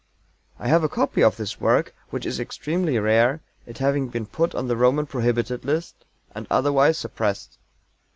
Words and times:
I 0.57 0.67
have 0.67 0.83
a 0.83 0.89
copy 0.89 1.21
of 1.23 1.37
this 1.37 1.61
work, 1.61 1.93
which 2.09 2.25
is 2.25 2.39
extremely 2.39 2.97
rare, 2.97 3.39
it 3.67 3.77
having 3.77 4.07
been 4.07 4.25
put 4.25 4.55
on 4.55 4.67
the 4.67 4.75
Roman 4.75 5.05
prohibited 5.05 5.63
list, 5.63 6.05
and 6.33 6.47
otherwise 6.49 6.97
suppressed. 6.97 7.59